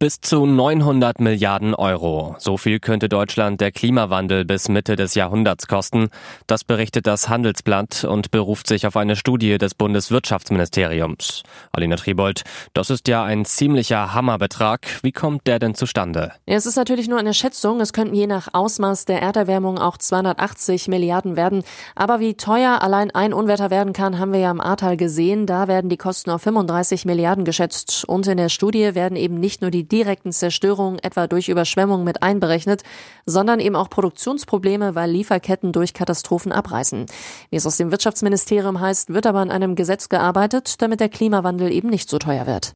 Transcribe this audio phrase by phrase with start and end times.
[0.00, 2.34] Bis zu 900 Milliarden Euro.
[2.38, 6.08] So viel könnte Deutschland der Klimawandel bis Mitte des Jahrhunderts kosten.
[6.48, 11.44] Das berichtet das Handelsblatt und beruft sich auf eine Studie des Bundeswirtschaftsministeriums.
[11.70, 12.42] Alina Tribold,
[12.72, 14.84] das ist ja ein ziemlicher Hammerbetrag.
[15.02, 16.32] Wie kommt der denn zustande?
[16.44, 17.80] Es ist natürlich nur eine Schätzung.
[17.80, 21.62] Es könnten je nach Ausmaß der Erderwärmung auch 280 Milliarden werden.
[21.94, 25.46] Aber wie teuer allein ein Unwetter werden kann, haben wir ja im Ahrtal gesehen.
[25.46, 28.04] Da werden die Kosten auf 35 Milliarden geschätzt.
[28.08, 32.04] Und in der Studie werden eben nicht nur die die direkten Zerstörungen etwa durch Überschwemmungen
[32.04, 32.82] mit einberechnet,
[33.26, 37.06] sondern eben auch Produktionsprobleme, weil Lieferketten durch Katastrophen abreißen.
[37.50, 41.70] Wie es aus dem Wirtschaftsministerium heißt, wird aber an einem Gesetz gearbeitet, damit der Klimawandel
[41.70, 42.74] eben nicht so teuer wird.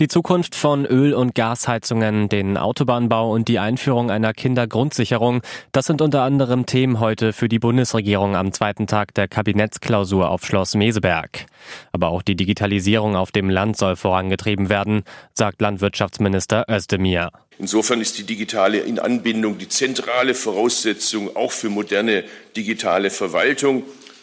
[0.00, 6.00] Die Zukunft von Öl- und Gasheizungen, den Autobahnbau und die Einführung einer Kindergrundsicherung, das sind
[6.00, 11.44] unter anderem Themen heute für die Bundesregierung am zweiten Tag der Kabinettsklausur auf Schloss Meseberg.
[11.92, 15.02] Aber auch die Digitalisierung auf dem Land soll vorangetrieben werden,
[15.34, 17.30] sagt Landwirtschaftsminister Özdemir.
[17.58, 22.24] Insofern ist die digitale Inanbindung die zentrale Voraussetzung auch für moderne
[22.56, 23.82] digitale Verwaltung.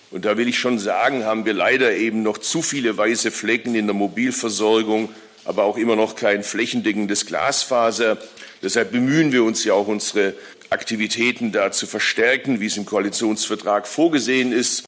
[0.10, 3.76] Und da will ich schon sagen, haben wir leider eben noch zu viele weiße Flecken
[3.76, 5.10] in der Mobilversorgung
[5.48, 8.18] aber auch immer noch kein flächendeckendes Glasfaser.
[8.62, 10.34] Deshalb bemühen wir uns ja auch, unsere
[10.70, 14.84] Aktivitäten da zu verstärken, wie es im Koalitionsvertrag vorgesehen ist.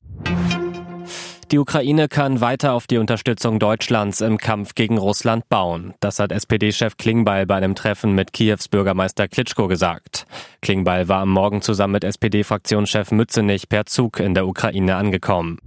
[1.52, 5.96] Die Ukraine kann weiter auf die Unterstützung Deutschlands im Kampf gegen Russland bauen.
[6.00, 10.28] Das hat SPD-Chef Klingbeil bei einem Treffen mit Kiews Bürgermeister Klitschko gesagt.
[10.62, 15.58] Klingbeil war am Morgen zusammen mit SPD-Fraktionschef Mützenich per Zug in der Ukraine angekommen.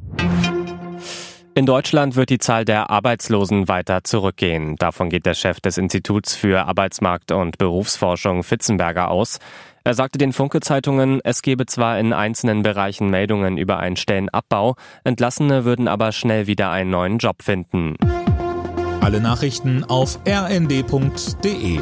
[1.55, 4.77] In Deutschland wird die Zahl der Arbeitslosen weiter zurückgehen.
[4.77, 9.39] Davon geht der Chef des Instituts für Arbeitsmarkt und Berufsforschung Fitzenberger aus.
[9.85, 15.67] Er sagte den Funke-Zeitungen, es gebe zwar in einzelnen Bereichen Meldungen über einen Stellenabbau, Entlassene
[15.67, 17.97] würden aber schnell wieder einen neuen Job finden.
[19.03, 21.81] Alle Nachrichten auf rnd.de